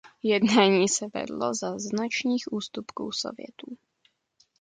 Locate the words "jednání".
0.23-0.89